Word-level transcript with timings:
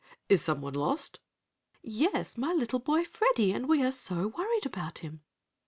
"Is 0.29 0.41
someone 0.41 0.73
lost?" 0.73 1.19
"Yes, 1.83 2.35
my 2.35 2.53
little 2.53 2.79
boy 2.79 3.03
Freddie, 3.03 3.53
and 3.53 3.69
we 3.69 3.83
are 3.85 3.91
so 3.91 4.29
worried 4.29 4.65
about 4.65 4.97
him!" 5.05 5.21